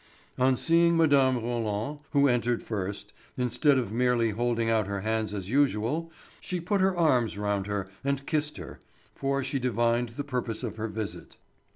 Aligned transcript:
On 0.39 0.55
seeing 0.55 0.97
Mme. 0.97 1.37
Roland, 1.43 1.99
who 2.09 2.27
entered 2.27 2.63
first, 2.63 3.13
instead 3.37 3.77
of 3.77 3.91
merely 3.91 4.31
holding 4.31 4.67
out 4.67 4.87
her 4.87 5.01
hands 5.01 5.31
as 5.31 5.51
usual, 5.51 6.11
she 6.39 6.59
put 6.59 6.81
her 6.81 6.97
arms 6.97 7.37
round 7.37 7.67
her 7.67 7.87
and 8.03 8.25
kissed 8.25 8.57
her, 8.57 8.79
for 9.13 9.43
she 9.43 9.59
divined 9.59 10.09
the 10.09 10.23
purpose 10.23 10.63
of 10.63 10.77
her 10.77 10.87
visit. 10.87 11.37